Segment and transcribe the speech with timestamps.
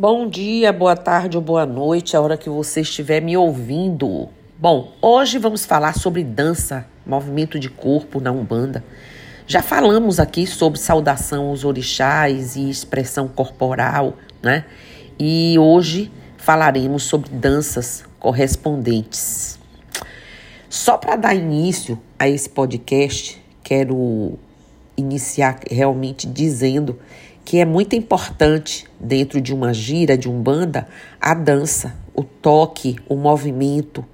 [0.00, 4.28] Bom dia, boa tarde ou boa noite, a hora que você estiver me ouvindo.
[4.56, 8.84] Bom, hoje vamos falar sobre dança, movimento de corpo na Umbanda.
[9.44, 14.66] Já falamos aqui sobre saudação aos orixás e expressão corporal, né?
[15.18, 19.58] E hoje falaremos sobre danças correspondentes.
[20.70, 24.38] Só para dar início a esse podcast, quero
[24.96, 27.00] iniciar realmente dizendo
[27.48, 30.86] que é muito importante dentro de uma gira, de um banda,
[31.18, 34.04] a dança, o toque, o movimento.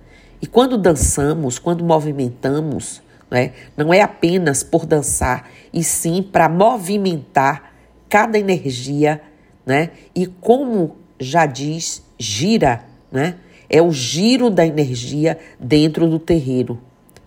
[0.41, 7.75] E quando dançamos, quando movimentamos, né, não é apenas por dançar, e sim para movimentar
[8.09, 9.21] cada energia,
[9.67, 9.91] né?
[10.15, 13.35] E como já diz, gira, né?
[13.69, 16.81] É o giro da energia dentro do terreiro.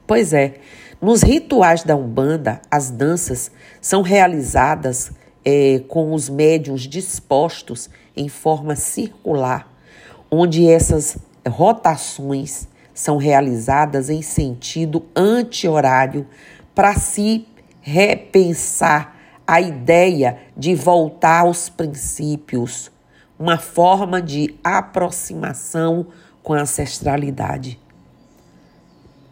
[0.07, 0.53] Pois é,
[1.01, 5.11] nos rituais da Umbanda, as danças são realizadas
[5.49, 9.71] é, com os médiums dispostos em forma circular,
[10.29, 11.17] onde essas
[11.47, 16.27] rotações são realizadas em sentido anti-horário
[16.75, 17.47] para se
[17.79, 19.15] repensar
[19.47, 22.91] a ideia de voltar aos princípios,
[23.39, 26.07] uma forma de aproximação
[26.43, 27.79] com a ancestralidade.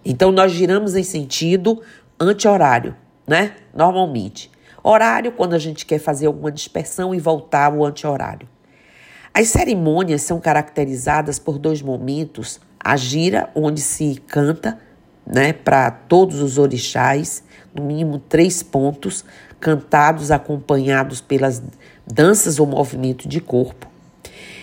[0.06, 1.82] Então nós giramos em sentido
[2.18, 2.96] anti-horário,
[3.28, 3.58] né?
[3.74, 4.55] Normalmente.
[4.88, 8.48] Horário, quando a gente quer fazer alguma dispersão e voltar ao anti-horário.
[9.34, 14.78] As cerimônias são caracterizadas por dois momentos: a gira, onde se canta
[15.26, 19.26] né, para todos os orixás, no mínimo três pontos,
[19.60, 21.64] cantados acompanhados pelas
[22.06, 23.88] danças ou movimento de corpo.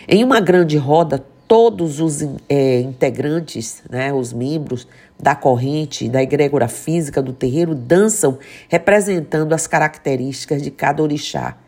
[0.07, 1.19] Em uma grande roda,
[1.53, 4.89] todos os é, integrantes, né, os membros
[5.21, 8.39] da corrente, da egrégora física do terreiro, dançam
[8.71, 11.59] representando as características de cada orixá,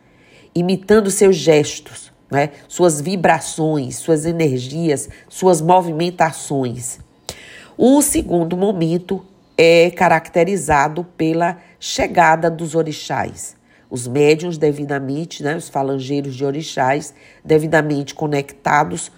[0.55, 6.97] imitando seus gestos, né, suas vibrações, suas energias, suas movimentações.
[7.77, 9.23] O segundo momento
[9.55, 13.55] é caracterizado pela chegada dos orixás.
[13.87, 19.11] Os médiuns devidamente, né, os falangeiros de orixás, devidamente conectados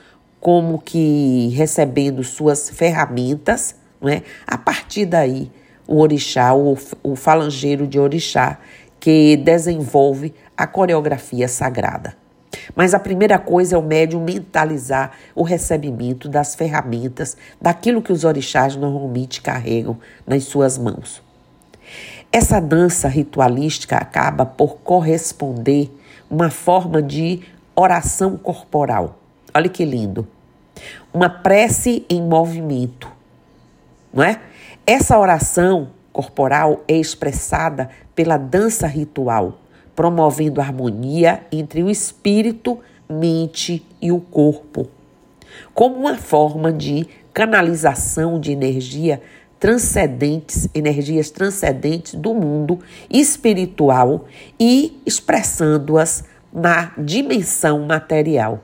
[0.48, 4.24] como que recebendo suas ferramentas, não é?
[4.48, 5.52] A partir daí,
[5.86, 8.58] o orixá, o, o falangeiro de orixá,
[8.98, 12.16] que desenvolve a coreografia sagrada.
[12.74, 18.24] Mas a primeira coisa é o médium mentalizar o recebimento das ferramentas, daquilo que os
[18.24, 21.22] orixás normalmente carregam nas suas mãos.
[22.32, 25.92] Essa dança ritualística acaba por corresponder
[26.32, 27.42] uma forma de
[27.76, 29.20] oração corporal.
[29.54, 30.26] Olha que lindo.
[31.14, 33.12] Uma prece em movimento,
[34.14, 34.40] não é?
[34.86, 39.60] Essa oração corporal é expressada pela dança ritual,
[39.96, 42.80] promovendo harmonia entre o espírito,
[43.10, 44.88] mente e o corpo,
[45.74, 49.22] como uma forma de canalização de energia
[49.60, 54.26] transcendentes, energias transcendentes do mundo espiritual
[54.60, 56.24] e expressando-as
[56.54, 58.64] na dimensão material.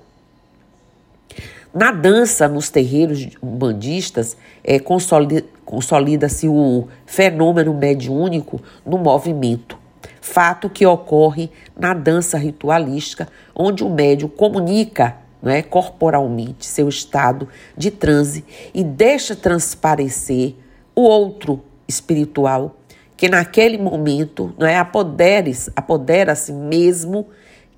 [1.74, 9.76] Na dança, nos terreiros bandistas, é, consolida-se o fenômeno mediúnico no movimento,
[10.22, 17.90] fato que ocorre na dança ritualística, onde o médium comunica né, corporalmente seu estado de
[17.90, 20.54] transe e deixa transparecer
[20.96, 22.78] o outro espiritual,
[23.18, 27.26] que naquele momento não é, apodera-se apodera mesmo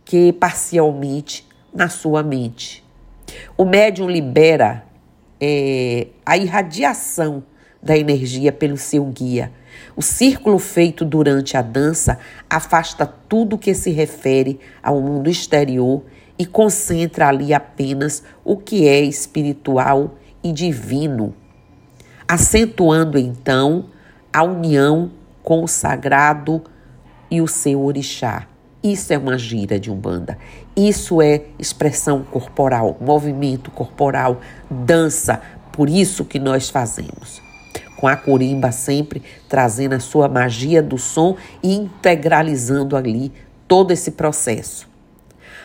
[0.03, 2.84] que parcialmente na sua mente.
[3.57, 4.85] O médium libera
[5.39, 7.43] é, a irradiação
[7.81, 9.51] da energia pelo seu guia.
[9.95, 12.17] O círculo feito durante a dança
[12.49, 16.03] afasta tudo que se refere ao mundo exterior
[16.37, 21.33] e concentra ali apenas o que é espiritual e divino,
[22.27, 23.85] acentuando então
[24.33, 25.11] a união
[25.43, 26.63] com o sagrado
[27.29, 28.47] e o seu orixá.
[28.85, 30.38] Isso é uma gira de Umbanda.
[30.75, 34.40] Isso é expressão corporal, movimento corporal,
[34.70, 35.41] dança.
[35.72, 37.41] Por isso que nós fazemos.
[37.97, 43.34] Com a corimba sempre trazendo a sua magia do som e integralizando ali
[43.67, 44.88] todo esse processo.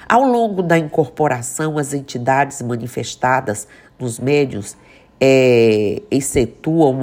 [0.08, 3.68] Ao longo da incorporação, as entidades manifestadas
[3.98, 4.78] nos médios
[5.20, 6.98] é, executam,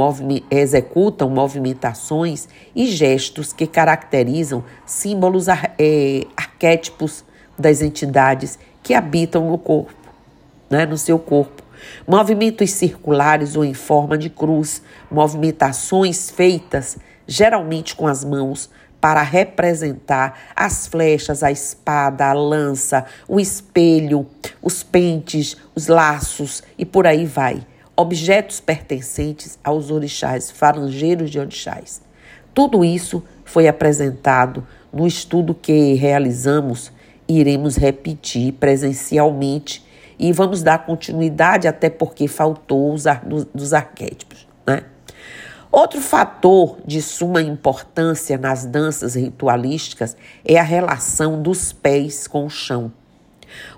[0.50, 7.24] executam movimentações e gestos que caracterizam símbolos é, arquétipos
[7.58, 9.94] das entidades que habitam no corpo,
[10.70, 11.64] né, no seu corpo.
[12.08, 14.82] Movimentos circulares ou em forma de cruz,
[15.12, 16.98] movimentações feitas
[17.28, 18.70] geralmente com as mãos
[19.02, 24.26] para representar as flechas, a espada, a lança, o espelho,
[24.62, 27.62] os pentes, os laços e por aí vai.
[27.98, 32.02] Objetos pertencentes aos orixás, farangeiros de orixás.
[32.54, 36.92] Tudo isso foi apresentado no estudo que realizamos
[37.28, 39.86] iremos repetir presencialmente
[40.18, 44.84] e vamos dar continuidade até porque faltou os ar, dos arquétipos, né?
[45.70, 52.50] Outro fator de suma importância nas danças ritualísticas é a relação dos pés com o
[52.50, 52.92] chão.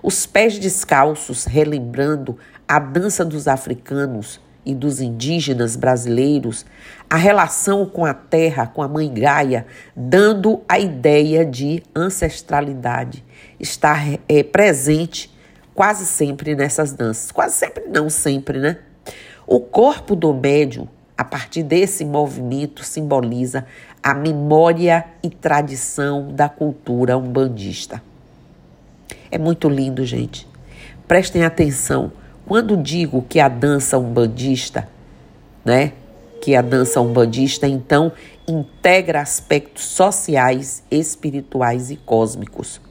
[0.01, 2.37] Os pés descalços, relembrando
[2.69, 6.65] a dança dos africanos e dos indígenas brasileiros,
[7.09, 13.25] a relação com a terra, com a mãe Gaia, dando a ideia de ancestralidade,
[13.59, 15.35] está é, presente
[15.73, 17.31] quase sempre nessas danças.
[17.31, 18.77] Quase sempre, não sempre, né?
[19.47, 20.87] O corpo do médium
[21.19, 23.65] a partir desse movimento, simboliza
[24.01, 28.01] a memória e tradição da cultura umbandista.
[29.29, 30.47] É muito lindo, gente.
[31.09, 32.13] Prestem atenção.
[32.49, 34.89] Quando digo que a dança umbandista,
[35.63, 35.93] né,
[36.41, 38.11] que a dança umbandista então
[38.47, 42.81] integra aspectos sociais, espirituais e cósmicos.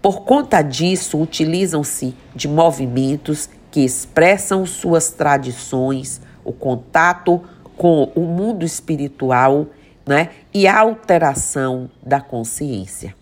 [0.00, 7.42] Por conta disso, utilizam-se de movimentos que expressam suas tradições, o contato
[7.76, 9.66] com o mundo espiritual
[10.06, 13.14] né, e a alteração da consciência.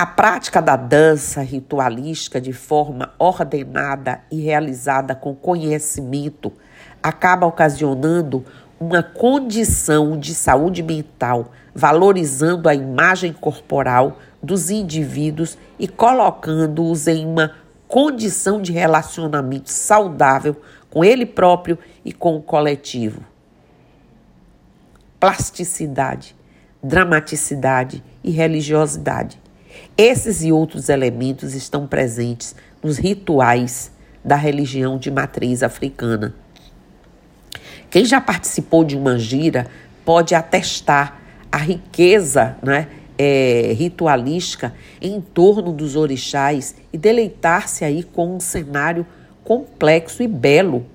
[0.00, 6.50] A prática da dança ritualística de forma ordenada e realizada com conhecimento
[7.02, 8.42] acaba ocasionando
[8.80, 17.52] uma condição de saúde mental, valorizando a imagem corporal dos indivíduos e colocando-os em uma
[17.86, 20.56] condição de relacionamento saudável
[20.88, 23.22] com ele próprio e com o coletivo.
[25.20, 26.34] Plasticidade,
[26.82, 29.38] dramaticidade e religiosidade.
[29.96, 33.92] Esses e outros elementos estão presentes nos rituais
[34.24, 36.34] da religião de matriz africana.
[37.90, 39.66] Quem já participou de uma gira
[40.04, 42.88] pode atestar a riqueza né,
[43.18, 49.04] é, ritualística em torno dos orixás e deleitar-se aí com um cenário
[49.44, 50.86] complexo e belo,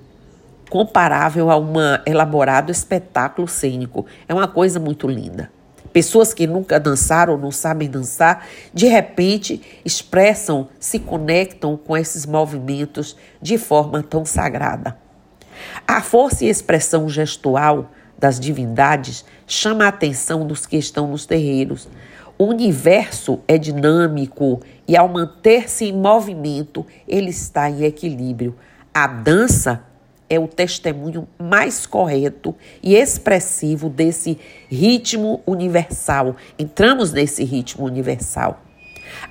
[0.70, 1.74] comparável a um
[2.06, 4.06] elaborado espetáculo cênico.
[4.28, 5.52] É uma coisa muito linda.
[5.96, 13.16] Pessoas que nunca dançaram não sabem dançar, de repente expressam, se conectam com esses movimentos
[13.42, 14.98] de forma tão sagrada.
[15.88, 21.88] A força e expressão gestual das divindades chama a atenção dos que estão nos terreiros,
[22.38, 28.54] o universo é dinâmico e, ao manter-se em movimento, ele está em equilíbrio.
[28.94, 29.82] A dança
[30.30, 34.40] é o testemunho mais correto e expressivo desse
[34.70, 36.36] ritmo universal.
[36.58, 38.62] Entramos nesse ritmo universal.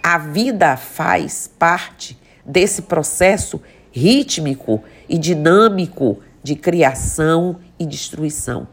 [0.02, 3.61] A vida faz parte desse processo
[3.91, 8.69] rítmico e dinâmico de criação e destruição,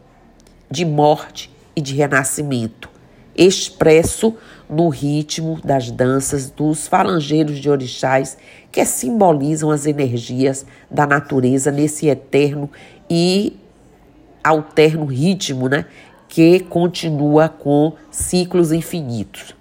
[0.70, 2.91] de morte e de renascimento
[3.36, 4.34] expresso
[4.68, 8.36] no ritmo das danças dos falangeiros de orixás,
[8.70, 12.70] que simbolizam as energias da natureza nesse eterno
[13.08, 13.56] e
[14.42, 15.84] alterno ritmo, né?
[16.28, 19.54] Que continua com ciclos infinitos.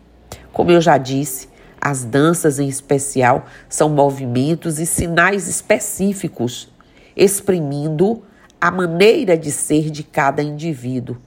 [0.53, 6.69] Como eu já disse, as danças em especial são movimentos e sinais específicos,
[7.15, 8.23] exprimindo
[8.59, 11.17] a maneira de ser de cada indivíduo.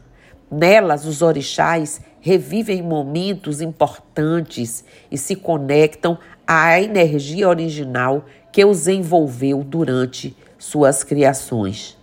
[0.51, 9.63] Nelas, os orixás revivem momentos importantes e se conectam à energia original que os envolveu
[9.63, 11.99] durante suas criações.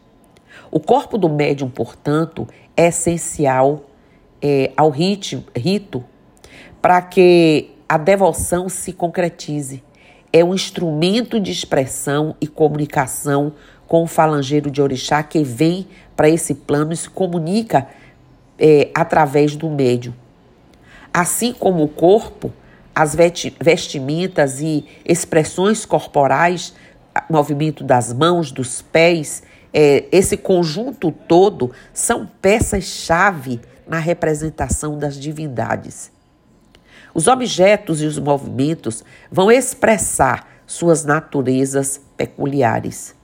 [0.69, 2.47] O corpo do médium, portanto,
[2.77, 3.89] é essencial
[4.39, 6.05] é, ao ritmo, rito
[6.79, 9.83] para que a devoção se concretize.
[10.31, 13.53] É um instrumento de expressão e comunicação
[13.87, 17.87] com o falangeiro de orixá que vem para esse plano e se comunica
[18.61, 20.13] é, através do médium.
[21.11, 22.53] Assim como o corpo,
[22.93, 23.15] as
[23.59, 26.75] vestimentas e expressões corporais,
[27.27, 29.41] movimento das mãos, dos pés,
[29.73, 36.11] é, esse conjunto todo são peças-chave na representação das divindades.
[37.13, 43.15] Os objetos e os movimentos vão expressar suas naturezas peculiares.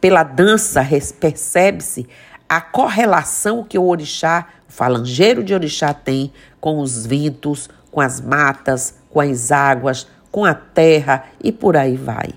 [0.00, 0.84] Pela dança
[1.20, 2.08] percebe-se
[2.50, 8.20] a correlação que o orixá, o falangeiro de orixá tem com os ventos, com as
[8.20, 12.30] matas, com as águas, com a terra e por aí vai.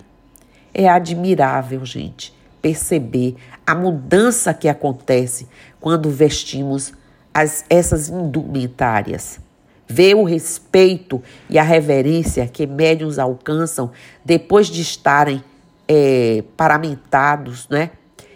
[0.72, 5.48] É admirável, gente, perceber a mudança que acontece
[5.82, 6.94] quando vestimos
[7.34, 9.40] as, essas indumentárias.
[9.88, 13.90] Vê o respeito e a reverência que médiums alcançam
[14.24, 15.44] depois de estarem
[15.88, 17.90] é, paramentados, né?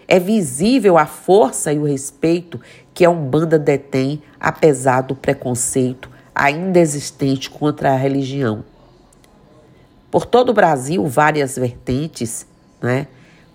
[0.08, 2.60] É visível a força e o respeito
[2.94, 8.64] que a Umbanda detém, apesar do preconceito ainda existente contra a religião.
[10.12, 12.46] Por todo o Brasil, várias vertentes,
[12.82, 13.08] né,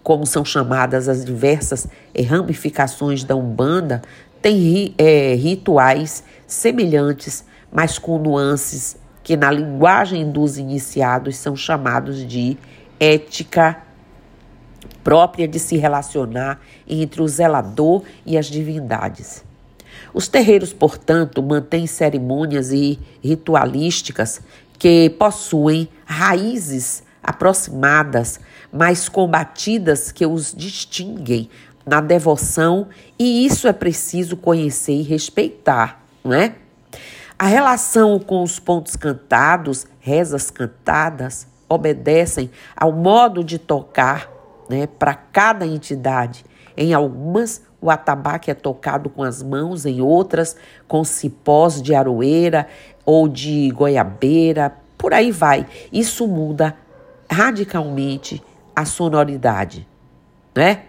[0.03, 1.87] como são chamadas as diversas
[2.29, 4.03] ramificações da Umbanda,
[4.43, 12.59] têm é, rituais semelhantes, mas com nuances que na linguagem dos iniciados são chamados de
[12.99, 13.81] ética
[15.03, 19.45] própria de se relacionar entre o zelador e as divindades.
[20.15, 24.41] Os terreiros, portanto, mantêm cerimônias e ritualísticas
[24.79, 28.41] que possuem raízes aproximadas,
[28.73, 31.49] mas combatidas que os distinguem
[31.87, 36.55] na devoção, e isso é preciso conhecer e respeitar, não é?
[37.39, 44.31] A relação com os pontos cantados, rezas cantadas, obedecem ao modo de tocar
[44.69, 46.45] né, para cada entidade.
[46.77, 50.57] Em algumas, o atabaque é tocado com as mãos, em outras,
[50.89, 52.67] com cipós de aroeira
[53.05, 55.67] ou de goiabeira, por aí vai.
[55.93, 56.77] Isso muda
[57.31, 58.43] radicalmente
[58.75, 59.87] a sonoridade,
[60.55, 60.85] né?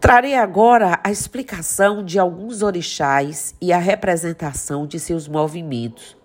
[0.00, 6.16] Trarei agora a explicação de alguns orixás e a representação de seus movimentos.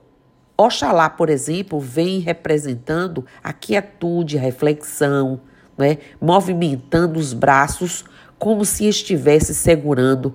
[0.57, 5.39] Oxalá, por exemplo, vem representando a quietude, a reflexão,
[5.77, 5.99] né?
[6.19, 8.03] movimentando os braços
[8.39, 10.33] como se estivesse segurando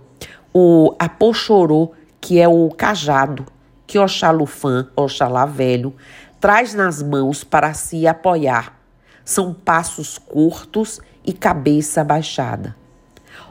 [0.55, 3.47] o apochorô, que é o cajado
[3.87, 5.95] que Oxalufã, Oxalá velho,
[6.41, 8.79] traz nas mãos para se apoiar.
[9.25, 12.75] São passos curtos e cabeça baixada.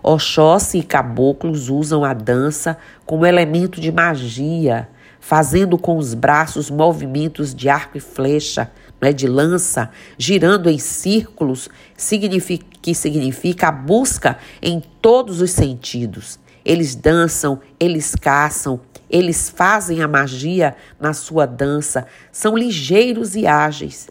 [0.01, 4.89] Oxóssi e caboclos usam a dança como elemento de magia,
[5.21, 11.69] fazendo com os braços movimentos de arco e flecha, né, de lança, girando em círculos,
[11.95, 16.39] significa, que significa a busca em todos os sentidos.
[16.65, 24.09] Eles dançam, eles caçam, eles fazem a magia na sua dança, são ligeiros e ágeis,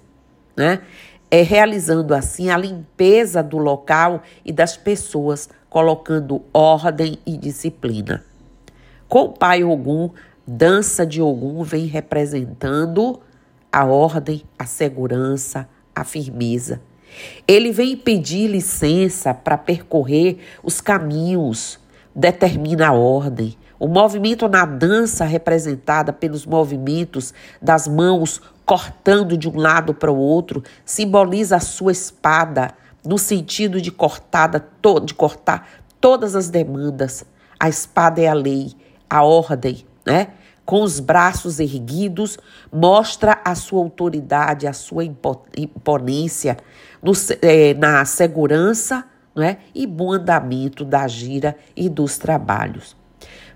[0.56, 0.80] né?
[1.28, 8.24] É realizando assim a limpeza do local e das pessoas, colocando ordem e disciplina.
[9.08, 10.10] Com o pai Ogum,
[10.52, 13.20] dança de Ogum vem representando
[13.70, 16.80] a ordem, a segurança, a firmeza.
[17.46, 21.78] Ele vem pedir licença para percorrer os caminhos,
[22.12, 23.56] determina a ordem.
[23.78, 30.18] O movimento na dança, representada pelos movimentos das mãos cortando de um lado para o
[30.18, 32.72] outro, simboliza a sua espada,
[33.06, 34.66] no sentido de, cortada,
[35.04, 35.68] de cortar
[36.00, 37.24] todas as demandas.
[37.58, 38.72] A espada é a lei,
[39.08, 40.28] a ordem, né?
[40.70, 42.38] Com os braços erguidos,
[42.72, 46.58] mostra a sua autoridade, a sua imponência
[47.02, 47.10] no,
[47.42, 49.56] é, na segurança né?
[49.74, 52.96] e bom andamento da gira e dos trabalhos.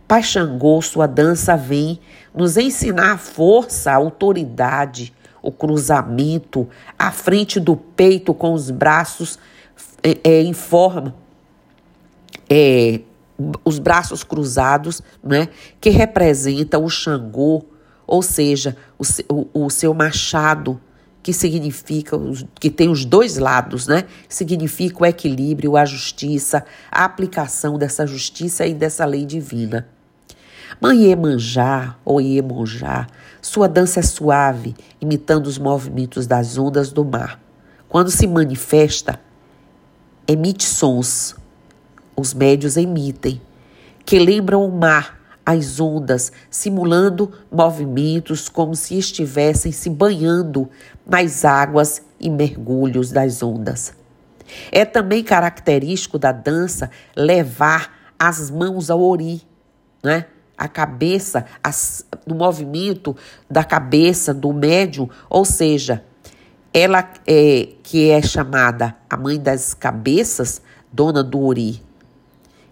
[0.08, 2.00] Pai Xangô, sua dança vem
[2.34, 6.68] nos ensinar a força, a autoridade, o cruzamento,
[6.98, 9.38] à frente do peito com os braços
[10.02, 11.14] é, é, em forma,
[12.50, 13.02] é,
[13.64, 15.48] os braços cruzados, né,
[15.80, 17.64] que representa o Xangô,
[18.06, 20.80] ou seja, o, o, o seu machado,
[21.22, 22.18] que significa,
[22.60, 24.04] que tem os dois lados, né?
[24.28, 29.88] Significa o equilíbrio, a justiça, a aplicação dessa justiça e dessa lei divina.
[30.78, 33.06] Mãe Iemanjá ou Iemonjá,
[33.40, 37.40] sua dança é suave, imitando os movimentos das ondas do mar.
[37.88, 39.18] Quando se manifesta,
[40.28, 41.36] emite sons,
[42.16, 43.40] os médios emitem,
[44.04, 50.68] que lembram o mar, as ondas, simulando movimentos como se estivessem se banhando
[51.06, 53.92] nas águas e mergulhos das ondas.
[54.72, 59.42] É também característico da dança levar as mãos ao ori,
[60.02, 60.26] né?
[60.56, 63.16] a cabeça, as, no movimento
[63.50, 66.04] da cabeça do médium, ou seja,
[66.72, 70.60] ela é, que é chamada a mãe das cabeças,
[70.92, 71.82] dona do Ori.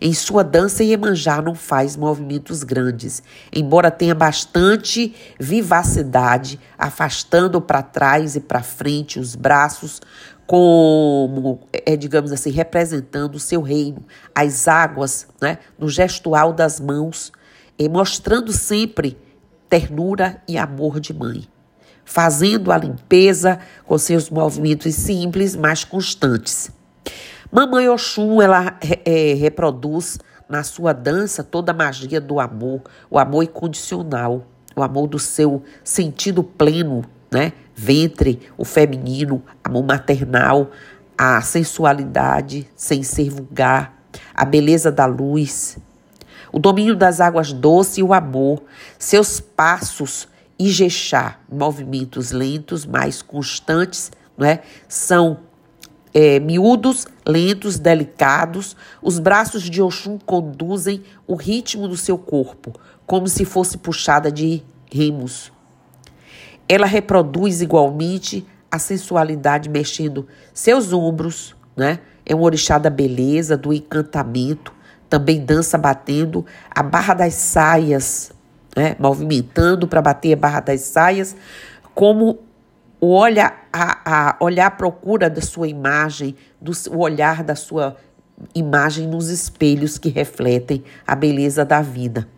[0.04, 8.34] Em sua dança, Iemanjá não faz movimentos grandes, embora tenha bastante vivacidade, afastando para trás
[8.34, 10.00] e para frente os braços,
[10.44, 14.04] como, é, digamos assim, representando o seu reino,
[14.34, 17.30] as águas, né, no gestual das mãos,
[17.78, 19.16] e mostrando sempre
[19.68, 21.44] ternura e amor de mãe,
[22.04, 26.72] fazendo a limpeza com seus movimentos simples, mas constantes.
[27.54, 30.18] Mamãe Oxum, ela é, reproduz
[30.48, 32.80] na sua dança toda a magia do amor,
[33.10, 37.52] o amor incondicional, o amor do seu sentido pleno, né?
[37.74, 40.70] Ventre, o feminino, amor maternal,
[41.16, 44.02] a sensualidade sem ser vulgar,
[44.34, 45.76] a beleza da luz,
[46.50, 48.62] o domínio das águas doces e o amor,
[48.98, 50.26] seus passos
[50.58, 54.62] Ijexá, movimentos lentos, mais constantes, não é?
[54.88, 55.51] São
[56.14, 58.76] é, miúdos, lentos, delicados.
[59.00, 62.72] Os braços de Oxum conduzem o ritmo do seu corpo,
[63.06, 65.52] como se fosse puxada de remos.
[66.68, 72.00] Ela reproduz igualmente a sensualidade mexendo seus ombros, né?
[72.24, 74.72] É um orixá da beleza, do encantamento.
[75.08, 78.32] Também dança batendo a barra das saias,
[78.74, 78.96] né?
[78.98, 81.36] movimentando para bater a barra das saias,
[81.94, 82.38] como
[83.02, 87.96] o olha, a, a olhar à procura da sua imagem, do, o olhar da sua
[88.54, 92.28] imagem nos espelhos que refletem a beleza da vida.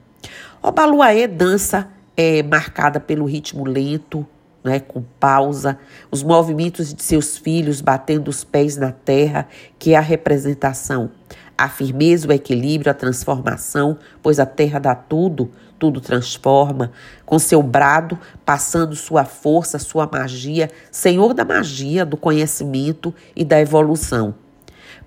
[0.62, 4.26] O Baluaê dança é marcada pelo ritmo lento,
[4.64, 5.78] né, com pausa,
[6.10, 9.46] os movimentos de seus filhos batendo os pés na terra,
[9.78, 11.10] que é a representação
[11.56, 15.50] a firmeza, o equilíbrio, a transformação, pois a terra dá tudo,
[15.84, 16.92] tudo transforma,
[17.26, 23.60] com seu brado, passando sua força, sua magia, Senhor da magia, do conhecimento e da
[23.60, 24.34] evolução.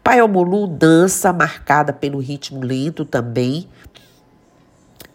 [0.03, 3.67] Pai Omulu dança marcada pelo ritmo lento também.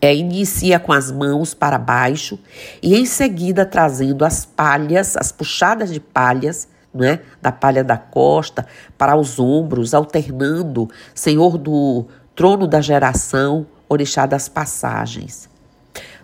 [0.01, 2.41] É, inicia com as mãos para baixo
[2.83, 8.67] e em seguida trazendo as palhas, as puxadas de palhas né, da palha da costa
[8.99, 15.52] para os ombros, alternando, Senhor do trono da geração, orixá das passagens.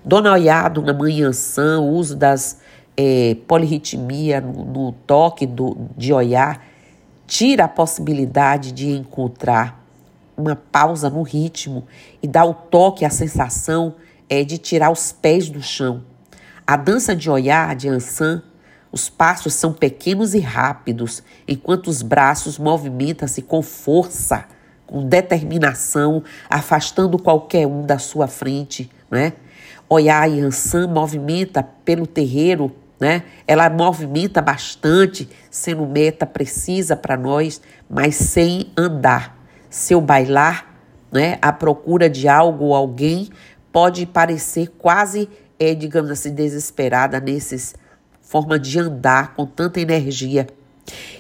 [0.05, 2.61] Dona Oiá, Dona Mãe Ançã, o uso das
[2.97, 6.61] é, polirritmia no, no, toque do, de Oiá,
[7.27, 9.85] tira a possibilidade de encontrar
[10.37, 11.85] uma pausa no ritmo
[12.23, 13.95] e dá o toque, a sensação
[14.29, 16.03] é, de tirar os pés do chão.
[16.67, 18.43] A dança de Oiá, de Ançã,
[18.91, 24.47] os passos são pequenos e rápidos, enquanto os braços movimentam-se com força,
[24.87, 29.35] com determinação, afastando qualquer um da sua frente, né?
[29.89, 32.71] Oiá Yansan movimenta pelo terreiro,
[33.01, 33.23] né?
[33.47, 39.39] Ela movimenta bastante, sendo meta precisa para nós, mas sem andar.
[39.71, 40.67] Seu bailar,
[41.11, 41.39] né?
[41.41, 43.31] A procura de algo ou alguém
[43.73, 47.75] pode parecer quase, é, digamos assim, desesperada nesses
[48.29, 50.47] forma de andar com tanta energia.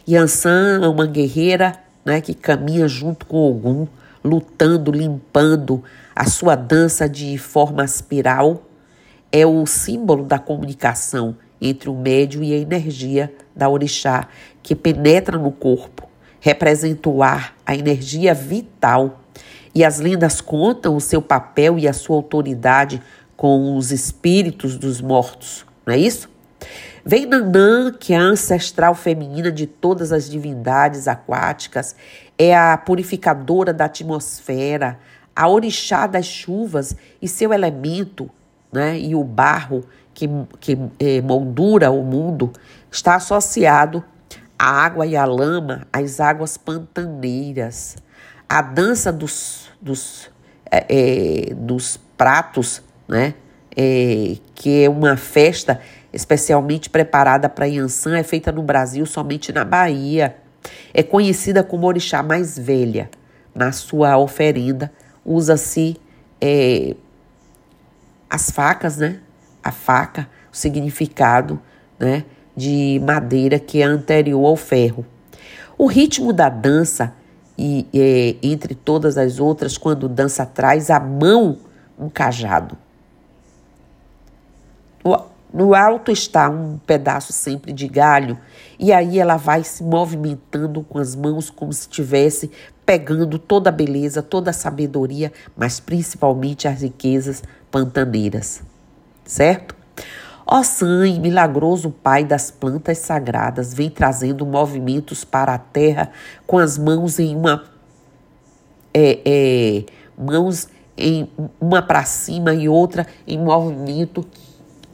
[0.07, 3.87] Yansan é uma guerreira né, que caminha junto com Ogum,
[4.22, 5.83] lutando, limpando.
[6.18, 8.64] A sua dança de forma espiral
[9.31, 14.26] é o símbolo da comunicação entre o médio e a energia da orixá,
[14.61, 16.09] que penetra no corpo,
[16.40, 19.20] representa o ar, a energia vital.
[19.72, 23.00] E as lendas contam o seu papel e a sua autoridade
[23.37, 26.28] com os espíritos dos mortos, não é isso?
[27.04, 31.94] Vem Nanã, que é a ancestral feminina de todas as divindades aquáticas,
[32.37, 34.98] é a purificadora da atmosfera,
[35.38, 38.29] a orixá das chuvas e seu elemento,
[38.72, 42.53] né, e o barro que, que é, moldura o mundo,
[42.90, 44.03] está associado
[44.59, 47.96] à água e à lama, às águas pantaneiras.
[48.48, 50.29] A dança dos, dos,
[50.68, 53.35] é, é, dos pratos, né,
[54.57, 55.81] que é uma festa
[56.12, 60.35] especialmente preparada para Yansan, é feita no Brasil somente na Bahia.
[60.92, 63.09] É conhecida como orixá mais velha.
[63.55, 64.90] Na sua oferenda,
[65.28, 65.96] usa-se
[66.40, 66.96] é,
[68.30, 69.20] as facas, né?
[69.62, 71.60] A faca, o significado
[71.98, 72.24] né?
[72.56, 75.04] de madeira que é anterior ao ferro.
[75.76, 77.12] O ritmo da dança,
[77.56, 81.58] e é, entre todas as outras, quando dança traz a mão
[81.98, 82.76] um cajado.
[85.52, 88.38] No alto está um pedaço sempre de galho,
[88.78, 92.50] e aí ela vai se movimentando com as mãos como se estivesse
[92.84, 98.62] pegando toda a beleza, toda a sabedoria, mas principalmente as riquezas pantaneiras.
[99.24, 99.74] Certo?
[100.46, 106.11] Ó San, milagroso Pai das plantas sagradas, vem trazendo movimentos para a terra
[106.46, 107.64] com as mãos em uma.
[108.94, 109.84] É, é,
[110.16, 111.30] mãos em
[111.61, 114.26] uma para cima e outra em movimento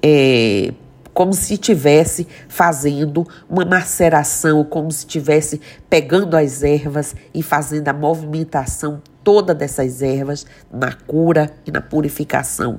[0.07, 0.75] é,
[1.15, 7.95] como se estivesse fazendo uma maceração, como se estivesse pegando as ervas e fazendo a
[7.95, 12.79] movimentação toda dessas ervas na cura e na purificação.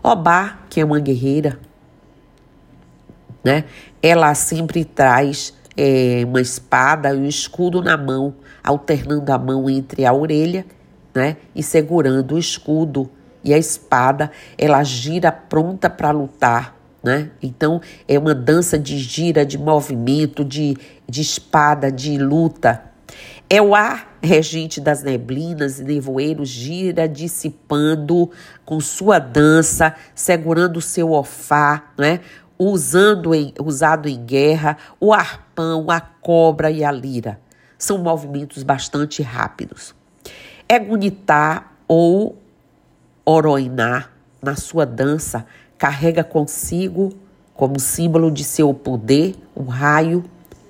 [0.00, 1.58] Obá, que é uma guerreira,
[3.42, 3.64] né?
[4.00, 10.06] Ela sempre traz é, uma espada e um escudo na mão, alternando a mão entre
[10.06, 10.64] a orelha
[11.14, 11.36] né?
[11.54, 13.10] E segurando o escudo
[13.42, 17.30] e a espada, ela gira pronta para lutar, né?
[17.42, 20.76] Então é uma dança de gira, de movimento, de,
[21.08, 22.82] de espada, de luta.
[23.48, 28.30] É o ar regente das neblinas e nevoeiros gira dissipando
[28.64, 32.20] com sua dança, segurando o seu ofá, né?
[32.58, 37.40] Usando em, usado em guerra, o arpão, a cobra e a lira.
[37.78, 39.94] São movimentos bastante rápidos.
[40.68, 42.39] É Gunitá ou
[43.30, 44.06] Oroiná,
[44.42, 45.46] na sua dança,
[45.78, 47.12] carrega consigo,
[47.54, 50.24] como símbolo de seu poder, o raio,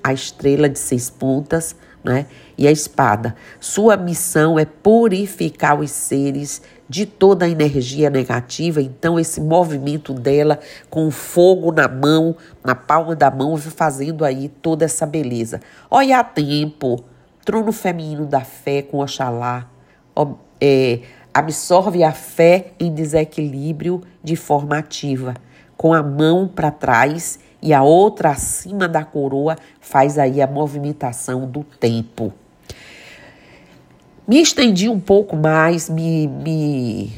[0.04, 2.26] a estrela de seis pontas né,
[2.58, 3.34] e a espada.
[3.58, 8.82] Sua missão é purificar os seres de toda a energia negativa.
[8.82, 10.58] Então, esse movimento dela
[10.90, 15.62] com o fogo na mão, na palma da mão, fazendo aí toda essa beleza.
[15.90, 17.04] Olha a tempo,
[17.42, 19.66] trono feminino da fé com Oxalá.
[20.60, 21.00] É,
[21.32, 25.34] absorve a fé em desequilíbrio de forma ativa,
[25.76, 31.46] com a mão para trás e a outra acima da coroa faz aí a movimentação
[31.46, 32.32] do tempo.
[34.26, 37.12] Me estendi um pouco mais, me, me,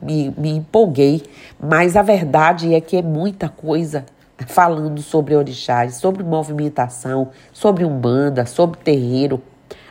[0.00, 1.22] me, me empolguei,
[1.60, 4.06] mas a verdade é que é muita coisa
[4.46, 9.42] falando sobre orixás, sobre movimentação, sobre umbanda, sobre terreiro,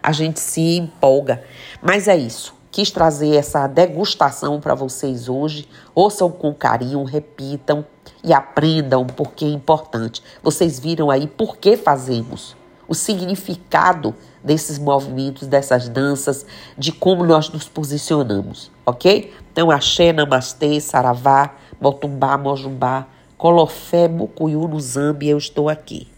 [0.02, 1.44] a gente se empolga.
[1.82, 2.54] Mas é isso.
[2.72, 5.68] Quis trazer essa degustação para vocês hoje.
[5.94, 7.86] Ouçam com carinho, repitam
[8.24, 10.24] e aprendam porque é importante.
[10.42, 12.56] Vocês viram aí por que fazemos,
[12.88, 16.46] o significado desses movimentos, dessas danças,
[16.78, 19.34] de como nós nos posicionamos, ok?
[19.52, 24.80] Então, axé, namastê, saravá, motumbá, mojumbá, colofé, mucuyu, no
[25.22, 26.11] eu estou aqui.